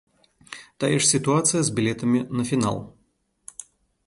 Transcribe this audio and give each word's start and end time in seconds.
Тая 0.83 0.89
ж 0.93 1.01
сітуацыя 1.13 1.61
з 1.67 1.75
білетамі 1.81 2.19
на 2.41 2.47
фінал. 2.53 2.77